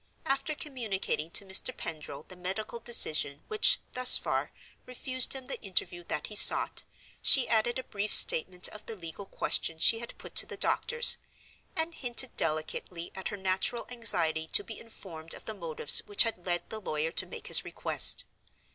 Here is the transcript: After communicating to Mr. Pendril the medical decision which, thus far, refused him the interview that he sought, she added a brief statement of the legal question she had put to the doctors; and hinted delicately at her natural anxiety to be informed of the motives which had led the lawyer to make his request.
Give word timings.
After 0.25 0.55
communicating 0.55 1.29
to 1.29 1.45
Mr. 1.45 1.77
Pendril 1.77 2.25
the 2.27 2.35
medical 2.35 2.79
decision 2.79 3.43
which, 3.49 3.77
thus 3.93 4.17
far, 4.17 4.51
refused 4.87 5.33
him 5.35 5.45
the 5.45 5.61
interview 5.61 6.03
that 6.05 6.25
he 6.25 6.35
sought, 6.35 6.81
she 7.21 7.47
added 7.47 7.77
a 7.77 7.83
brief 7.83 8.11
statement 8.11 8.67
of 8.69 8.83
the 8.87 8.95
legal 8.95 9.27
question 9.27 9.77
she 9.77 9.99
had 9.99 10.17
put 10.17 10.33
to 10.37 10.47
the 10.47 10.57
doctors; 10.57 11.19
and 11.75 11.93
hinted 11.93 12.35
delicately 12.35 13.11
at 13.13 13.27
her 13.27 13.37
natural 13.37 13.85
anxiety 13.89 14.47
to 14.47 14.63
be 14.63 14.79
informed 14.79 15.35
of 15.35 15.45
the 15.45 15.53
motives 15.53 15.99
which 16.07 16.23
had 16.23 16.47
led 16.47 16.67
the 16.71 16.81
lawyer 16.81 17.11
to 17.11 17.27
make 17.27 17.45
his 17.45 17.63
request. 17.63 18.25